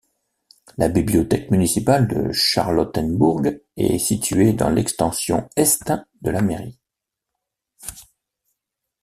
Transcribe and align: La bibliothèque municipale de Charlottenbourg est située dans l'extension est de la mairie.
La 0.77 0.89
bibliothèque 0.89 1.51
municipale 1.51 2.07
de 2.07 2.31
Charlottenbourg 2.31 3.43
est 3.77 3.99
située 3.99 4.51
dans 4.51 4.71
l'extension 4.71 5.47
est 5.55 5.83
de 6.23 6.31
la 6.31 6.41
mairie. 6.41 6.79